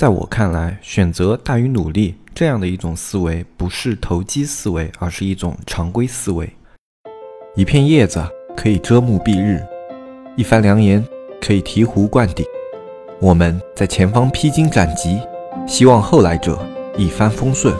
[0.00, 6.50] 在我看来，选择大于努力这样的一种思维，不是投机思维，而是一种常规思维。
[7.54, 8.26] 一片叶子
[8.56, 9.62] 可以遮目蔽日，
[10.38, 11.04] 一番良言
[11.38, 12.46] 可以醍醐灌顶。
[13.20, 15.20] 我们在前方披荆斩棘，
[15.66, 16.58] 希望后来者
[16.96, 17.76] 一帆风顺，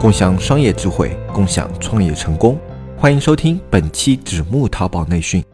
[0.00, 2.58] 共享商业智慧，共享创业成功。
[2.96, 5.44] 欢迎收听本期纸木淘宝内训。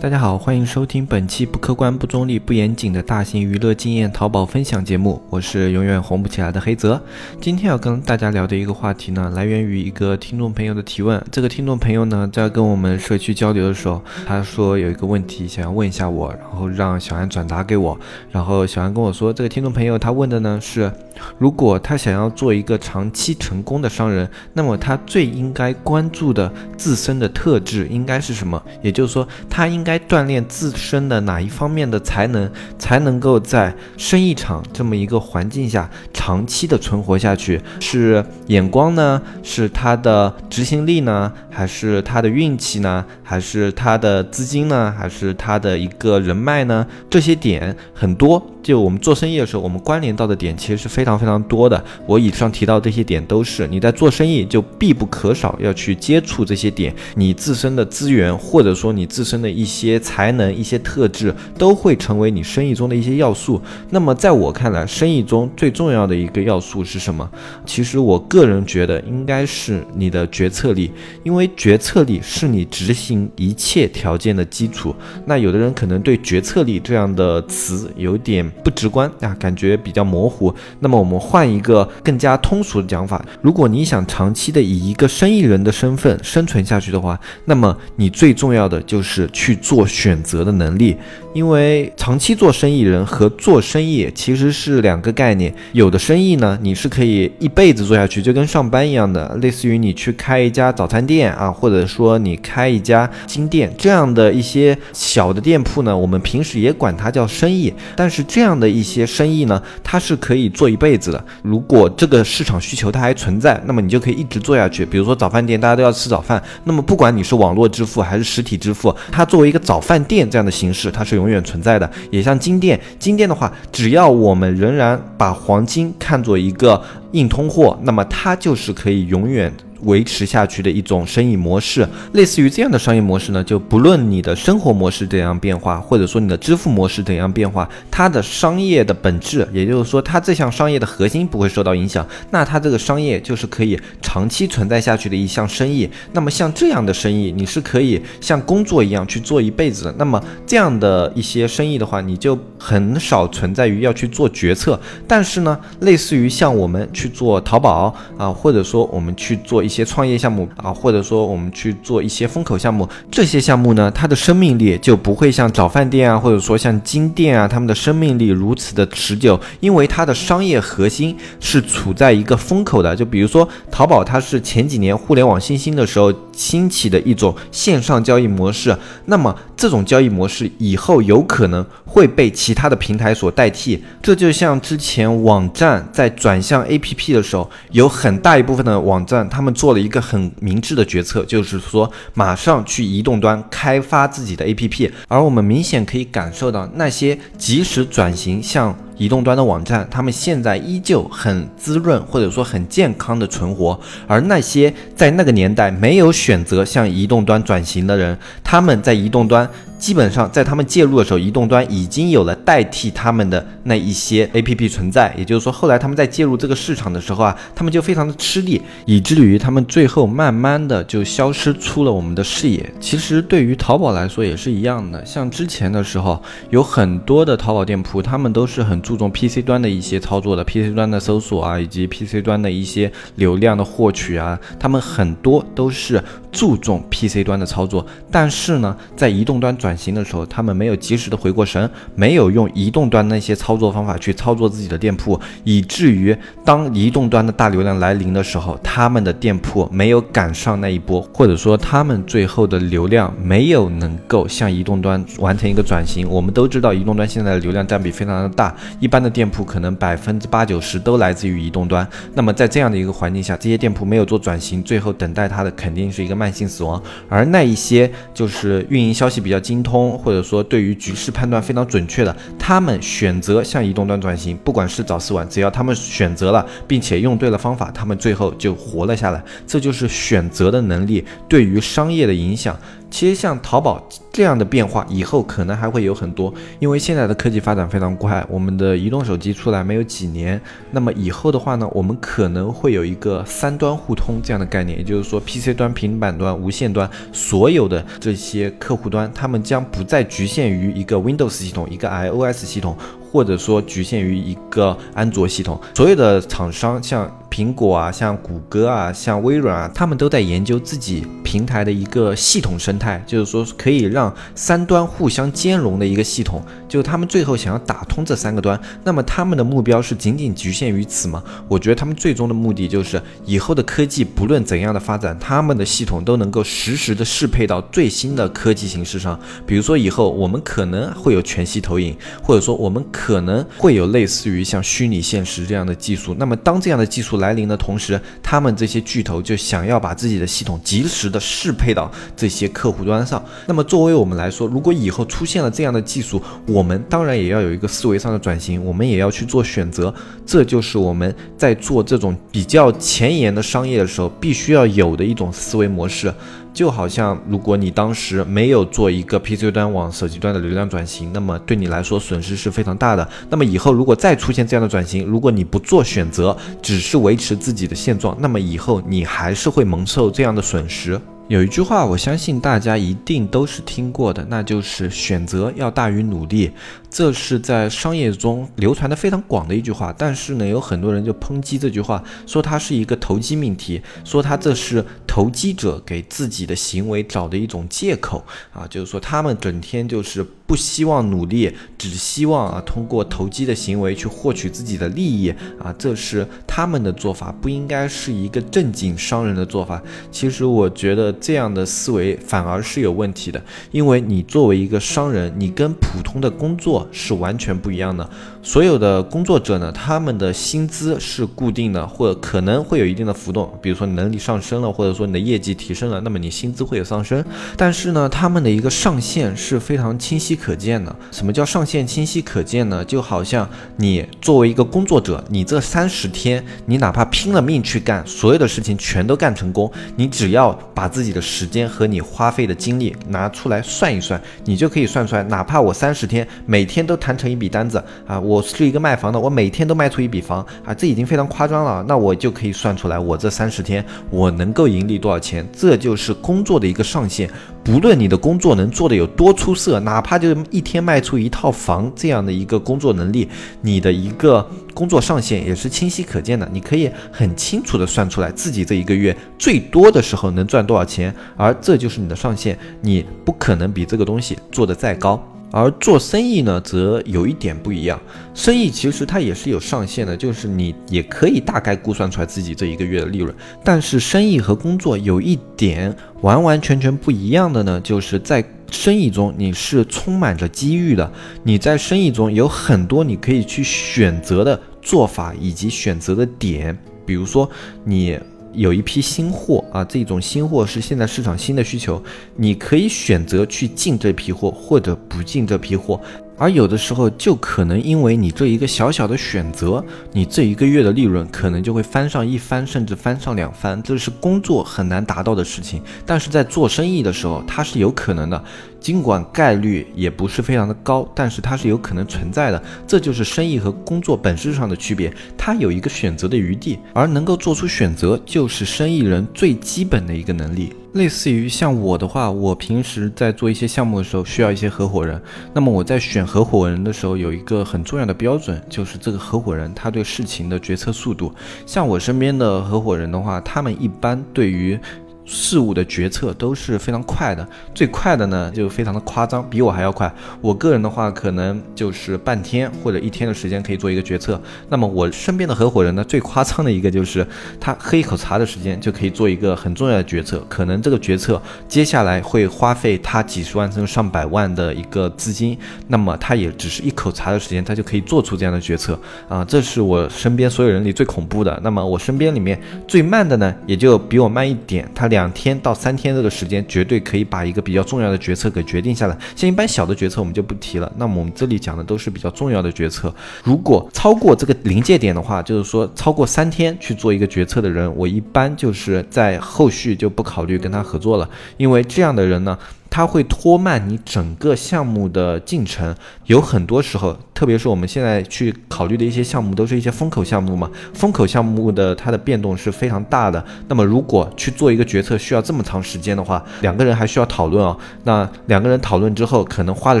[0.02, 5.22] 大家好，欢迎收听本期不客观、不中立、不严谨的大型娱乐经验淘宝分享节目。
[5.30, 7.00] 我是永远红不起来的黑泽。
[7.40, 11.24] 今天要跟大家聊的一个话题呢，来源于一个听众朋友的提问。
[11.30, 17.96] 这个听众朋友呢，在跟我们社区交流的时候，他说有一个问题想要问一下我，然后让小安转达给我。
[18.32, 20.90] 然后小安跟我说，这个听众朋友他问的呢是，
[21.38, 28.60] 如果他想要做一个长期成功的商人，那么他最应该关注的自身的特质应该是什么？
[28.82, 29.91] 也就是说，他应该。
[29.92, 37.60] 该锻炼自身的哪一方面的才能，才能够在生意场这么一个环境下长期的存活下去？
[37.78, 39.20] 是眼光呢？
[39.42, 41.30] 是他的执行力呢？
[41.50, 43.04] 还是他的运气呢？
[43.22, 44.94] 还是他的资金呢？
[44.96, 46.86] 还是他的一个人脉呢？
[47.10, 48.42] 这些点很多。
[48.62, 51.82] 就我们做生意的时候，我们关联到的点其实是非常非常多的。
[52.06, 63.60] 我以上提到这些点都是你在做生意就必不可少要去接触这些点，你自身的资源或者说你自身的一些才能、一些特质都会成为你生意中的一些要素。
[63.90, 67.28] 那么在我看来，生意中最重要的一个要素是什么？
[67.66, 70.92] 其实我个人觉得应该是你的决策力，
[71.24, 74.94] 因为决策力是你执行一切条件的基础。
[75.26, 78.51] 那有的人可能对决策力这样的词有点。
[78.62, 80.54] 不直观啊，感觉比较模糊。
[80.80, 90.96] 那么我们换一个更加通俗的讲法，如果你想长期的以一个生意人的身份生存下去的话，那么你最重要的就是去做选择的能力。
[91.34, 95.52] 因为长期做生意人和做生意其实是两个概念。
[95.72, 107.72] 有的生意呢，你是可以一辈子做下去，就跟上班一样的，类似于你去开一家早餐店啊，或者说你开一家金店这样的一些小的店铺呢，我们平时也管它叫生意。
[107.96, 111.24] 但是这这样的一些生意呢，它是可以做一辈子的。
[111.42, 114.84] 如果这个市场需求它还存在，那么你就可以一直做下去。
[114.84, 121.12] 比如说早饭店，大家都要吃早饭，那么不管你是网络支付还是实体支付，它作为一个早饭店这样的形式，它是。
[121.12, 122.80] 永远存在的，也像金店。
[122.98, 126.82] 金店的话，只要我们仍然把黄金看作一个
[127.12, 129.52] 硬通货，那么它就是可以永远。
[129.84, 145.90] 维持下去的一种生意模式，类似于这样的商业模式呢，就不论你的生活模式怎样变化，或者说你的支付模式怎样变化，它的商业的本质，也就是说它这项商业的核心不会受到影响，那它这个商业就是可以长期存在下去的一项生意。
[146.12, 149.94] 那么像这样的生意，你是可以像工作一样去做一辈子的。
[149.98, 154.78] 那么这样的一些生意的话，你就很少存在于要去做决策。
[155.08, 159.71] 但是呢，类似于像我们去做淘宝啊，或者说我们去做一。
[159.72, 172.94] 一些创业项目啊，或者说我们去做一些风口项目，这些项目呢，它的生命力就不会像早饭店啊，或者说像金店啊，他们的生命力如此的持久，因为它的商业核心是处在一个风口的。
[172.94, 183.82] 就比如说淘宝，它是前几年互联网新兴的时候兴起的一种线上交易模式，那么这种交易模式以后有可能会被其他的平台所代替。
[184.02, 189.50] 这就像之前网站在转向 APP 的时候，有很大一部分的网站他们。
[189.62, 203.78] 做了一个很明智的决策，就是说马上去移动端开发自己的 APP，而我们明显可以感受到那些及时转型向移动端的网站，他们现在依旧很滋润或者说很健康的存活，
[204.08, 209.48] 而那些在那个年代没有选择向移动端转型的人，他们在移动端。
[209.82, 215.12] 基本上在他们介入的时候，移动端已经有了代替他们的那一些 A P P 存在。
[215.18, 222.72] 也就是说，后来他们在介入这个市场的时候啊，他们就非常的吃力，以至于他们最后慢慢的就消失出了我们的视野。
[222.78, 237.84] 其实对于淘宝来说也是一样的，像之前的时候，有很多的淘宝店铺，他们都是很注重 P C 端的一些操作的，P C 端的搜索啊，以及 P C 端的一些流量的获取啊，他们很多都是注重 P C 端的操作。
[238.12, 246.14] 但是呢，在移动端转转型的时候，他们没有及时的回过神，没有用移动端那些操作方法去操作自己的店铺，以至于
[246.44, 256.06] 当移动端的大流量来临的时候，他们的店铺没有赶上那一波，或者说他们最后的流量没有能够向移动端完成一个转型。
[256.06, 261.88] 我们都知道，移动端现在的流量占比非常的大，一般的店铺可能百分之八九十都来自于移动端。
[262.12, 266.82] 那么在这样的一个环境下，这些店铺没有做转型，最后等待它的肯定是一个慢性死亡。
[267.08, 269.61] 而那一些就是运营消息比较精。
[269.62, 279.22] 通，或者说对于局势判断非常准确的，他们选择向移动端转型，不管是早是晚，只要他们选择了，并且用对了方法，他们最后就活了下来。
[279.46, 282.58] 这就是选择的能力对于商业的影响。
[282.92, 290.38] 其实像淘宝这样的变化，以后可能还会有很多，因为现在的科技发展非常快，我们的移动手机出来没有几年，
[290.70, 302.76] 那么以后的话呢，我们可能会有一个三端互通这样的概念，也就是说，PC 端、平板端、无线端所有的这些客户端，他们将不再局限于一个 Windows 系统、一个 iOS 系统，
[303.10, 307.10] 或者说局限于一个安卓系统，所有的厂商像。
[307.32, 316.42] 苹果啊，像谷歌啊，像微软啊，他们都在研究自己平台的一个系统生态，就是说可以让三端互相兼容的一个系统。
[316.68, 321.24] 就他们最后想要打通这三个端，那么他们的目标是仅仅局限于此吗？
[321.48, 329.18] 我觉得他们最终的目的就是以后的科技不论怎样的发展，他们的系统都能够实时的适配到最新的科技形式上。
[329.46, 336.14] 比如说以后我们可能会有全息投影，或者说我们可能会有类似于像虚拟现实这样的技术。
[336.18, 343.24] 那么当这样的技术来临的同时，他们这些巨头就想要把自己的系统及时的适配到这些客户端上。
[343.46, 349.94] 那么作为我们来说，如果以后出现了这样的技术，我们当然也要有一个思维上的转型，我们也要去做选择。
[350.26, 356.12] 这就是我们在做这种比较前沿的商业的时候，必须要有的一种思维模式。
[356.52, 363.08] 就好像，如果你当时没有做一个 PC 端往手机端的流量转型，那么对你来说损失是非常大的。
[363.30, 371.00] 那么以后如果再出现这样的转型，如果你不做选择，只是维持自己的现状，那么以后你还是会蒙受这样的损失。
[371.28, 376.50] 有一句话，我相信大家一定都是听过的，那就是选择要大于努力。
[376.92, 388.22] 这是在商业中流传的非常广的一句话，但是呢，有很多人就抨击这句话，说它是一个投机命题，说它这是投机者给自己的行为找的一种借口
[388.52, 399.82] 啊，就是说他们整天就是不希望努力，只希望啊通过投机的行为去获取自己的利益啊，这是他们的做法，不应该是一个正经商人的做法。
[400.10, 406.81] 其实我觉得这样的思维反而是有问题的，因为你作为一个商人，你跟普通的工作。
[406.90, 408.08] 是完全不一样的。
[408.42, 413.52] 所有的工作者呢，他们的薪资是固定的，或者可能会有一定的浮动。
[413.62, 417.24] 比如说你能力上升了，或者说你的业绩提升了，那么你薪资会有上升。
[417.56, 420.94] 但是呢，他们的一个上限是非常清晰可见的。
[421.12, 422.84] 什么叫上限清晰可见呢？
[422.84, 438.40] 就好像你作为一个工作者，你这三十天，你哪怕拼了命去干，所有的事情全都干成功，你只要把自己的时间和你花费的精力拿出来算一算，你就可以算出来，哪怕我三十天每天都谈成一笔单子啊，我。
[438.52, 441.82] 是一个卖房的，我每天都卖出一笔房啊，这已经非常夸张了。
[441.88, 445.42] 那我就可以算出来，我这三十天我能够盈利多少钱？
[445.56, 447.30] 这就是工作的一个上限。
[447.64, 453.26] 不论你的工作能做的有多出色，哪怕就一天卖出一套房这样的一个工作能力，
[453.62, 456.46] 你的一个工作上限也是清晰可见的。
[456.52, 462.58] 你可以很清楚的算出来自己这一个月最多的时候能赚多少钱，而这就是你的上限。
[462.82, 465.26] 你不可能比这个东西做得再高。
[465.52, 468.00] 而做生意呢，则有一点不一样。
[468.34, 473.32] 生意其实它也是有上限的，就是你也可以大概估算出来自己这一个月的利润。
[473.62, 481.12] 但是生意和工作有一点完完全全不一样的呢，就是在生意中你是充满着机遇的。
[481.44, 487.48] 你在生意中有很多你可以去选择的做法以及选择的点，比如说
[487.84, 488.18] 你。
[488.52, 492.02] 有一批新货啊，这种新货是现在市场新的需求，
[492.36, 496.00] 你可以选择去进这批货或者不进这批货，
[496.36, 508.44] 而有的时候就可能因为你这一个小小的选择，你这一个月的利润可能就会翻上一番，甚至翻上两番，这是工作很难达到的事情，但是在做生意的时候，它是有可能的。
[508.82, 512.62] 尽管概率也不是非常的高，但是它是有可能存在的。
[512.86, 520.72] 这就是生意和工作本质上的区别，它有一个选择的余地，而能够做出选择，就是生意人最基本的一个能力。
[520.94, 525.18] 类似于像我的话，我平时在做一些项目的时候，需要一些合伙人。
[525.54, 531.32] 那么我在选合伙人的时候，有一个很重要的标准，就是这个合伙人他对事情的决策速度。
[531.64, 534.78] 像我身边的合伙人的话，他们一般对于
[535.24, 540.12] 事物的决策都是非常快的，最快的呢就非常的夸张，比我还要快。
[540.40, 544.40] 我个人的话，可能就是半天或者一天的时间可以做一个决策。
[544.68, 547.24] 那么我身边的合伙人呢，最夸张的一个就是
[547.60, 558.98] 他喝一口茶的时间就可以做一个很重要的决策，可能这个决策接下来会花费他几十万甚至上百万的一个资金，那么他也只是一口茶的时间，他就可以做出这样的决策
[559.28, 559.44] 啊！
[559.44, 561.60] 这是我身边所有人里最恐怖的。
[561.62, 565.11] 那么我身边里面最慢的呢，也就比我慢一点，他。
[565.12, 569.18] 两天到三天这个时间，绝对可以把一个比较重要的决策给决定下来。
[569.36, 570.90] 像一般小的决策我们就不提了。
[570.96, 573.14] 那么我们这里讲的都是比较重要的决策。
[573.44, 581.28] 如果超过这个临界点的话，就是说超过三天去做一个决策的人，我一般就是在后续就不考虑跟他合作了，
[581.58, 582.58] 因为这样的人呢。
[582.94, 585.96] 它会拖慢你整个项目的进程，
[586.32, 590.70] 有很多时候，特别是我们现在去考虑的一些项目，都是一些风口项目嘛。
[590.94, 593.44] 风口项目的它的变动是非常大的。
[593.68, 597.76] 那么如果去做一个决策需要这么长时间的话，两个人还需要讨论哦。
[598.04, 600.00] 那两个人讨论之后，可能花的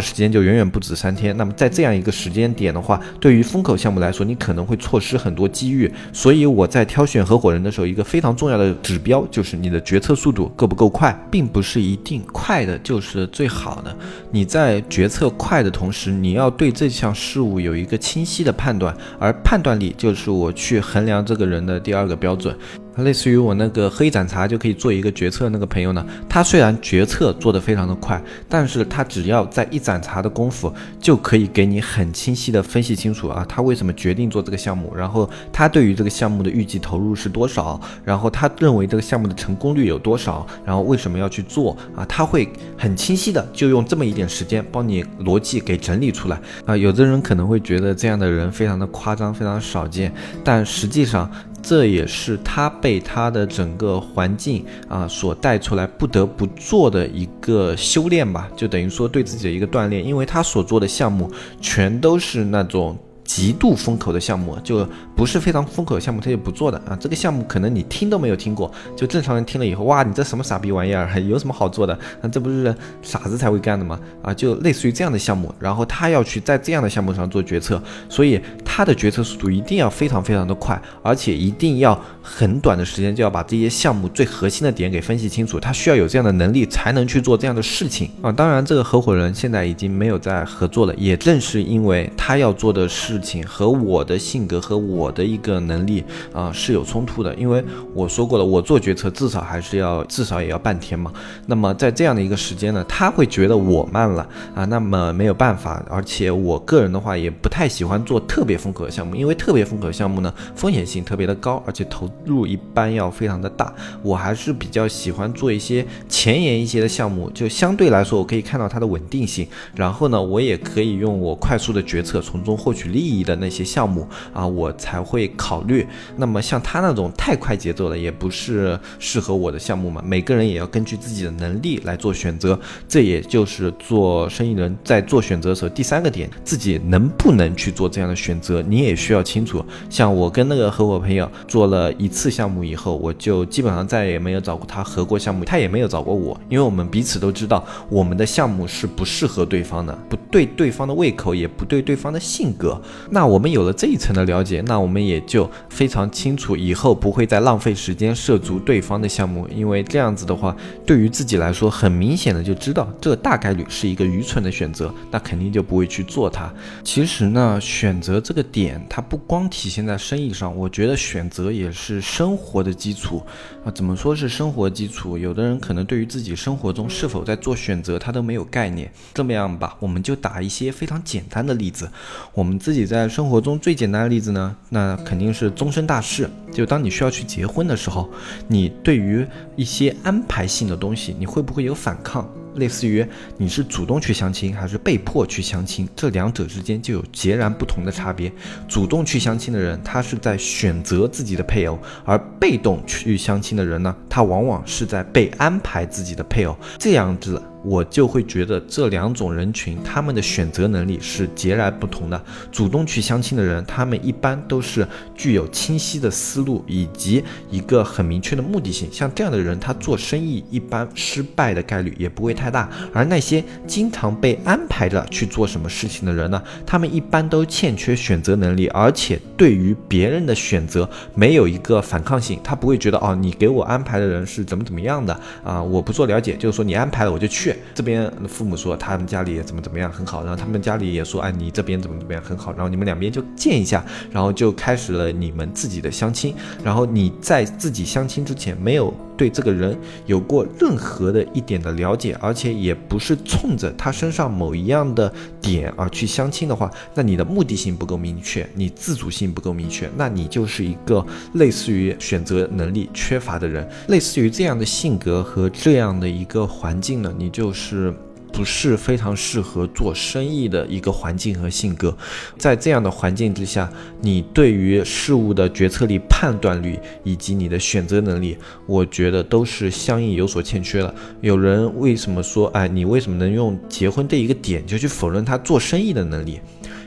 [0.00, 1.36] 时间就远远不止三天。
[1.36, 5.92] 那么在这样一个时间点的话，对于风口项目来说，你可能会错失很多机遇。
[6.14, 12.78] 所以我在挑选合伙人的时候，一个非常重要的指标就是你的决策速度够不够快，并不是一定快的。
[12.78, 13.94] 就是最好的。
[14.30, 22.56] 你在决策快的同时，你要对这项事物有一个清晰的判断，而判断力就是我去衡量这个人的第二个标准。
[22.96, 46.76] 类似于我那个喝一盏茶就可以做一个决策那个朋友呢，他虽然决策做得非常的快，但是他只要在一盏茶的功夫就可以给你很清晰的分析清楚啊，他为什么决定做这个项目，然后他对于这个项目的预计投入是多少，然后他认为这个项目的成功率有多少，然后为什么要去做啊，他会很清晰的就用这么一点时间帮你逻辑给整理出来啊。
[46.76, 50.12] 有的人可能会觉得这样的人非常的夸张，非常少见，
[50.44, 51.30] 但实际上。
[51.62, 62.98] 这也是他被他的整个环境啊所带出来不得不做的一个修炼吧，就等于说对自己的一个锻炼，因为他所做的项目全都是那种。
[63.24, 64.86] 极度风口的项目就
[65.16, 66.96] 不是非常风口的项目，他就不做的啊。
[67.00, 71.96] 这个项目可能你听都没有听过，就正常人听了以后，哇，你这什么傻逼玩意儿，有什么好做的？
[72.20, 73.98] 那这不是傻子才会干的吗？
[74.22, 85.60] 啊，就类似于这样的项目，然后他要去在这样的项目上做决策，所以他的决策速度一定要非常非常的快，而且一定要很短的时间就要把这些项目最核心的点给分析清楚。
[85.60, 88.32] 他需要有这样的能力才能去做这样的事情啊。
[88.32, 93.11] 当然，这个合伙人现在已经没有在合作了，也正是因为他要做的是。
[93.12, 96.02] 事情和我的性格和我的一个能力
[96.32, 101.12] 啊是有冲突的，因为我说过了，我做决策至少还是要至少也要半天嘛。
[101.46, 105.84] 那么在这样的一个时间呢，他会觉得我慢了啊，那么没有办法。
[105.90, 113.70] 而且我个人的话也不太喜欢做特别风口的项目，因为特别风口项目呢风险性特别的高，而且投入一般要非常的大。
[114.02, 123.22] 我还是比较喜欢做一些前沿一些的项目，就相对来说我可以看到它的稳定性，然后呢我也可以用我快速的决策从中获取利益。
[123.22, 125.86] 的那些项目啊，我才会考虑。
[126.16, 130.02] 那么像他那种太快节奏的，也不是适合我的项目嘛。
[130.04, 139.64] 每个人也要根据自己的能力来做选择，这也就是做生意人在做选择的时候第三个点，自己能不能去做这样的选择，你也需要清楚。
[139.88, 152.80] 像我跟那个合伙朋友做了一次项目以后，我就基本上再也没有找过他合过项目，他也没有找过我，因为我们彼此都知道我们的项目是不适合对方的，不对对方的胃口，也不对对方的性格。
[153.10, 160.56] 那我们有了这一层的了解，那我们也就非常清楚，以后不会再浪费时间涉足对方的项目，因为这样子的话，
[160.86, 166.52] 对于自己来说，很明显的就知道这大概率是一个愚蠢的选择，那肯定就不会去做它。
[166.84, 173.22] 其实呢，选择这个点，它不光体现在生意上，我觉得选择也是生活的基础
[173.64, 173.70] 啊。
[173.70, 175.16] 怎么说是生活基础？
[175.16, 178.90] 有的人可能对于自己生活中是否在做选择，他都没有概念。
[179.14, 181.90] 这么样吧，我们就打一些非常简单的例子，
[182.34, 182.81] 我们自己。
[182.82, 186.28] 你在生活中最简单的例子呢，那肯定是终身大事。
[186.52, 188.10] 就当你需要去结婚的时候，
[188.48, 189.24] 你对于
[189.54, 192.28] 一些安排性的东西，你会不会有反抗？
[192.56, 193.06] 类似于
[193.38, 198.32] 你是主动去相亲还是被迫去相亲，这两者之间就有截然不同的差别。
[198.66, 206.56] 主动去相亲的人，他是在选择自己的配偶；而被动去相亲的人呢，他往往是在被安排自己的配偶。
[206.80, 207.40] 这样子。
[207.64, 212.20] 我就会觉得这两种人群，他们的选择能力是截然不同的。
[212.50, 218.88] 主动去相亲的人，他们一般都是具有清晰的思路以及一个很明确的目的性。
[218.92, 222.68] 像这样的人，他做生意一般失败的概率也不会太大。
[222.92, 232.40] 而那些经常被安排着去做什么事情的人呢，他们一般都欠缺选择能力，而且对于别人的选择没有一个反抗性。
[232.42, 235.62] 他不会觉得哦，你给我安排的人是怎么怎么样的啊？
[235.62, 237.51] 我不做了解，就是说你安排了我就去。
[237.74, 246.34] 这边父母说他们家里怎么怎么样很好，然后他们家里也说，哎，你这边怎么怎么样很好，然后你们两边就见一下，然后就开始了你们自己的相亲。
[246.62, 261.04] 然后你在自己相亲之前没有对这个人有过任何的一点的了解，而且也不是冲着他身上某一样的点而去相亲的话，那你的目的性不够明确，你自主性不够明确，那你就是一个
[261.34, 263.68] 类似于选择能力缺乏的人。
[263.88, 267.92] 类似于这样的性格和这样的一个环境呢，你就就是。
[268.34, 271.94] 不是非常适合做生意的一个环境和性格，
[272.38, 273.70] 在这样的环境之下，
[274.00, 280.94] 你对于事物的决策力、判断力以及你的选择能力，我觉得都是相应有所欠缺了。
[281.20, 286.40] 有人为什么说，哎，你为什么能用结婚这一个点就去否认他做生意的能力？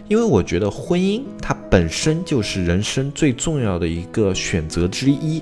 [0.08, 5.42] 因为我觉得婚姻它本身就是人生最重要的一个选择之一，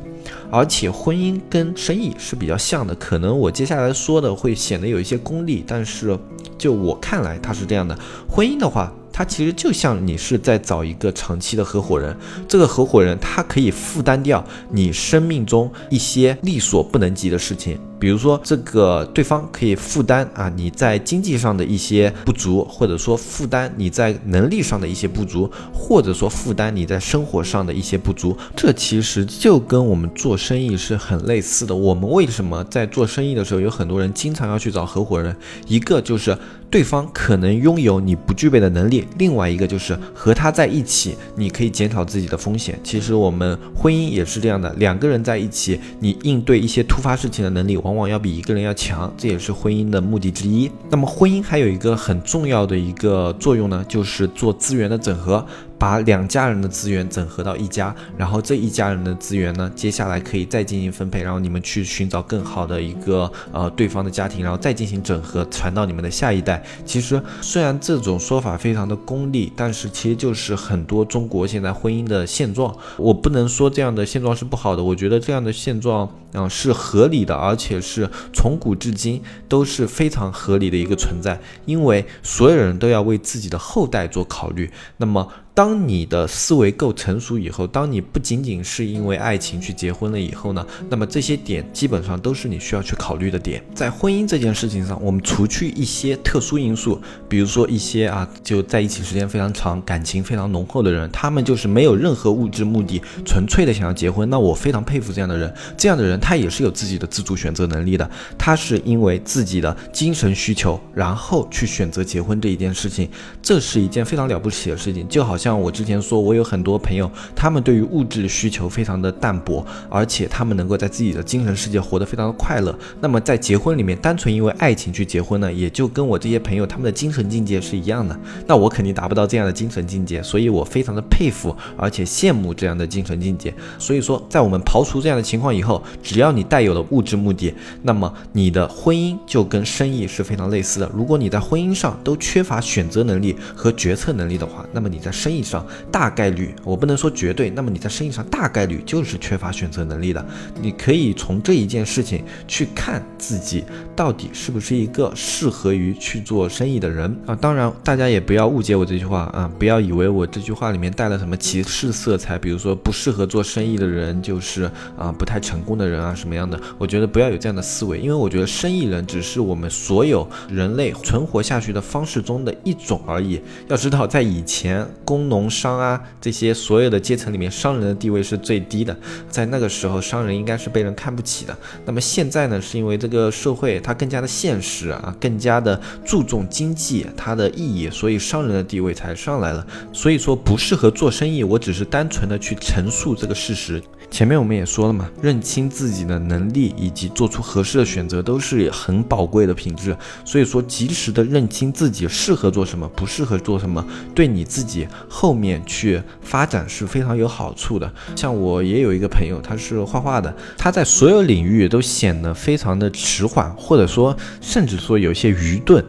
[0.49, 2.95] 而且婚姻跟生意是比较像的。
[2.95, 6.17] 可能我接下来说的会显得有一些功利，但是
[6.57, 7.97] 就我看来，它是这样的。
[8.29, 12.15] 婚姻的话，它其实就像你是在找一个长期的合伙人，
[12.47, 17.77] 这个合伙人他可以负担掉你生命中一些力所不能及的事情。
[18.03, 28.35] 比如说，这个对方可以负担啊你在经济上的一些不足，或者说负担你在能力上的一些不足，或者说负担你在生活上的一些不足。
[28.57, 31.73] 这其实就跟我们做生意是很类似的。
[31.73, 35.33] 我们为什么在做生意的时候有很多人经常要去找合伙人？
[35.69, 36.37] 一个就是
[36.69, 42.77] 对方可能拥有你不具备的能力，另外一个就是和他在一起，你可以减少自己的风险。
[42.83, 47.92] 其实我们婚姻也是这样的，两个人在一起，你应对一些突发事情的能力往。
[47.93, 50.69] 往往要比一个人要强，这也是婚姻的目的之一。
[50.89, 55.45] 那么，婚姻还有一个很重要的一个作用呢，就是做资源的整合。
[55.77, 66.63] 把两家人的资源整合到一家，然后这一家人的资源呢，接下来可以再进行分配，然后你们去寻找更好的一个呃对方的家庭，然后再进行整合，传到你们的下一代。
[66.85, 72.73] 其实虽然这种说法非常的功利，但是其实就是很多中国现在婚姻的现状。
[72.97, 84.71] 我不能说这样的现状是不好的，我觉得这样的现状嗯是合理的，而且是从古至今都是非常合理的一个存在，因为所有人都要为自己的后代做考虑。
[84.97, 85.27] 那么。
[85.55, 93.63] 当你的思维够成熟以后，当你不仅仅是因为爱情去结婚了以后呢，那么这些点基本上都是你需要去考虑的点。
[93.75, 104.27] 在婚姻这件事情上，我们除去一些特殊因素，比如说一些啊就在一起时间非常长、感情非常浓厚的人，他们就是没有任何物质目的，纯粹的想要结婚。
[104.31, 113.07] 那我非常佩服这样的人，这样的人他也是有自己的自主选择能力的，他是因为自己的精神需求，然后去选择结婚这一件事情，
[113.39, 115.42] 这是一件非常了不起的事情，就好像。
[115.43, 122.73] 像我之前说，我有很多朋友，他们对于物质需求非常的淡薄，而且他们能够在自己的精神世界活得非常的快乐。
[123.01, 128.17] 那么在结婚里面，单纯因为爱情去结婚呢，也就跟我这些朋友他们的精神境界是一样的。
[128.47, 133.53] 那我肯定达不到这样的精神境界，所以我非常的佩服，而且羡慕这样的精神境界。
[133.77, 140.89] 所以说，在我们刨除这样的情况以后，只要你带有了物质目的，那么你的婚姻就跟生意是非常类似的。
[140.95, 150.25] 如果你在婚姻上都缺乏选择能力和决策能力的话，那么你在生意上大概率，我不能说绝对，那么你在生意上大概率就是缺乏选择能力的。
[150.61, 153.63] 你可以从这一件事情去看自己
[153.95, 157.35] 到底是不是一个适合于去做生意的人啊。
[157.35, 166.59] 当然，大家也不要误解我这句话啊，不要以为我这句话里面带了什么歧视色彩，比如说不适合做生意的人就是啊不太成功的人啊什么样的。
[166.77, 173.41] 我觉得不要有这样的思维，因为我觉得生意人只是我们所有人类存活下去的方式中的一种而已。
[173.67, 178.95] 要知道，在以前工农商啊，这些所有的阶层里面，商人的地位是最低的。
[179.29, 181.57] 在那个时候，商人应该是被人看不起的。
[181.85, 189.65] 那么现在呢，是因为这个社会它更加的现实啊，更加的注重经济它的意义，所以商人的地位才上来了。
[189.91, 193.81] 所以说不适合做生意，我只是单纯的去陈述这个事实。
[194.13, 199.97] 前面我们也说了嘛，认清自己的能力以及做出合适的选择都是很宝贵的品质。
[200.23, 207.91] 所以说，及时的认清自己适合做什么，不适合做什么，对你自己后面去发展是非常有好处的。
[208.15, 215.83] 像我也有一个朋友，他是画画的，他在所有领域都显得非常的迟缓，或者说甚至说有些愚钝。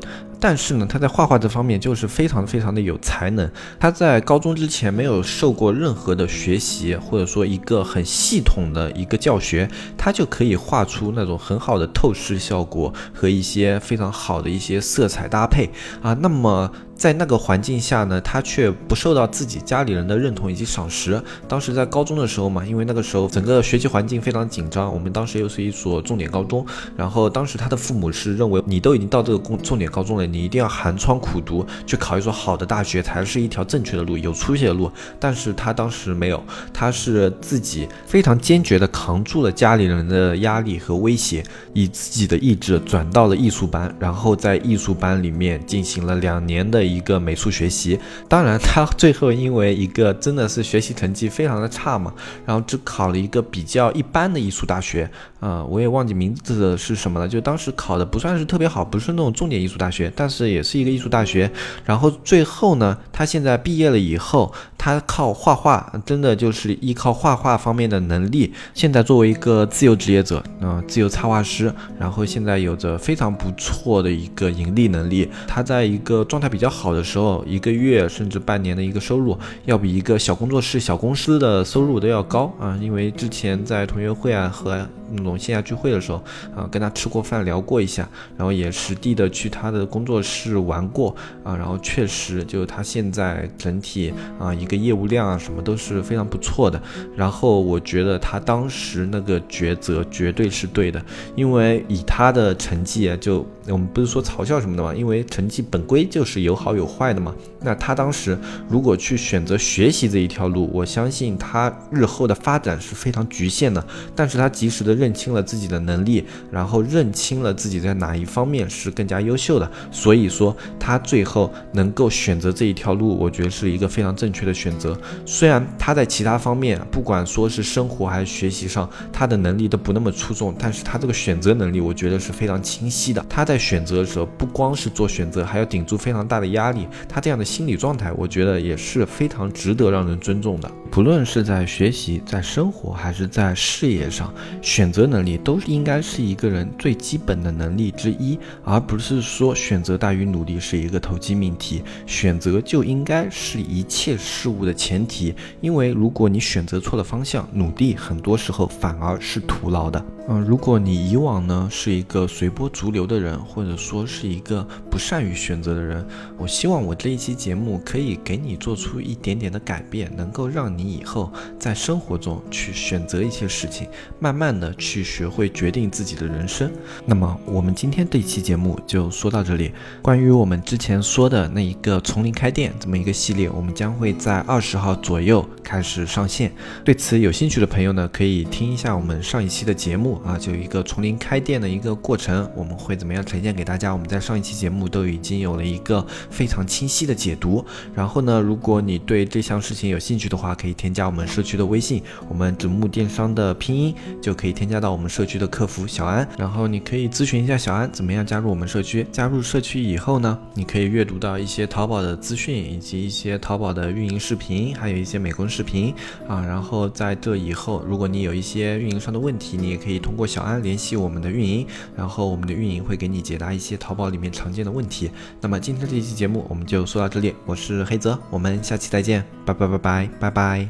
[0.47, 3.51] 但是呢，他在画画这方面就是非常非常的有才能。
[3.81, 15.71] 他在高中之前没有受过任何的学习，或者说一个很系统的一个教学，他就可以画出那种很好的透视效果和一些非常好的一些色彩搭配
[16.03, 16.13] 啊。
[16.21, 21.21] 那么在那个环境下呢，他却不受到自己家里人的认同以及赏识。
[21.49, 26.65] 当时在高中的时候嘛，因为那个时候整个学习环境非常紧张，我们当时又是一所重点高中，
[26.97, 34.91] 然后当时他的父母是认为你都已经到这个重重点高中了，你一定要寒窗苦读，去考一所好的大学才是一条正确的路，有出息的路。
[35.19, 47.99] 但是他当时没有，他是自己非常坚决的扛住了家里人的压力和威胁，以自己的意志转到了艺术班，然后在艺术班里面进行了两年的一个美术学习。
[48.29, 52.13] 当然，他最后因为一个真的是学习成绩非常的差嘛，
[52.47, 55.11] 然后只考了一个比较一般的艺术大学，
[55.45, 57.29] 啊，我也忘记名字的是什么了。
[57.29, 61.51] 就当时考的不算是特别好，不是那种重点艺术大学，但是也是一个艺术大学。
[61.85, 75.29] 然后最后呢，他现在毕业了以后，他靠画画，真的就是依靠画画方面的能力，现在作为一个自由职业者，啊，自由插画师，然后现在有着非常不错的一个盈利能力。
[75.47, 82.79] 他在一个状态比较好的时候，一个月甚至半年的一个收入，要比一个小工作室、小公司的收入都要高啊！
[82.81, 86.23] 因为之前在同学会啊和那种线下聚会的时候，
[86.55, 96.81] 啊，跟他吃过饭聊过一下，然后也实地的去他的工作室玩过啊，然后确实就他现在整体啊一个业务量啊什么都是非常不错的。
[97.17, 101.03] 然后我觉得他当时那个抉择绝对是对的，
[101.35, 107.35] 因为以他的成绩，就我们不是说嘲笑什么的嘛，因为成绩本归就是有好有坏的嘛。
[107.61, 113.85] 那他当时如果去选择学习这一条路，我相信他日后的发展是非常局限的。
[114.15, 124.99] 但是他及时的认清了自己的能力，然后认清了自己在哪一方面是更加优秀的，所以说他最后能够选择这一条路，我觉得是一个非常正确的选择。
[125.25, 133.25] 虽然他在其他方面，不管说是生活还是学习上，他的能力都不那么出众，但是他这个选择能力，我觉得是非常清晰的。
[133.29, 136.89] 他在在选择的时候，不光是做选择，还要顶住非常大的压力。
[137.09, 140.69] 他这样的心理状态，我觉得也是非常值得让人尊重的。
[140.95, 151.83] 不论是在学习、在生活还是在事业上，选择能力都应该是一个人最基本的能力之一，而不是说选择大于努力是一个投机命题。
[152.07, 160.01] 选择就应该是一切事物的前提，因为如果你选择错了方向，努力很多时候反而是徒劳的。
[160.27, 166.07] 嗯，如果你以往呢是一个随波逐流的人，或者说是一个不善于选择的人，
[166.39, 176.71] 我希望我这一期节目可以给你做出一点点的改变，能够让你以后在生活中去选择一些事情，慢慢的去学会决定自己的人生。
[177.07, 179.73] 那么我们今天这一期节目就说到这里。
[180.03, 186.53] 关于我们之前说的那一个从零开店这么一个系列，我们将会在二十号左右开始上线。
[186.85, 190.21] 对此有兴趣的朋友呢，可以听一下我们上一期的节目。
[190.25, 193.93] 啊，就一个从零开店的一个过程，我们会怎么样呈现给大家？
[193.93, 197.65] 我们在上一期节目都已经有了一个非常清晰的解读。
[197.95, 206.29] 然后呢，如果你对这项事情有兴趣的话，可以添加我们社区的微信，我们子木电商的拼音就可以添加到我们社区的客服小安。
[206.39, 209.07] 然后你可以咨询一下小安怎么样加入我们社区。
[209.11, 215.93] 加入社区以后呢，你可以阅读到一些淘宝的资讯，以及一些淘宝的运营视频，还有一些美工视频
[216.29, 216.45] 啊。
[216.45, 219.95] 然后在这以后，如果你有一些运营上的问题，你也可以。
[220.05, 225.11] 通过小安联系我们的运营，然后我们的运营会给你解答一些淘宝里面常见的问题。
[225.41, 230.64] 那么今天这期节目我们就说到这里，我是黑泽，我们下期再见，拜拜拜拜拜拜。